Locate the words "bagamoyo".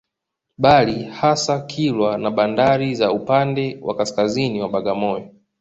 4.69-5.29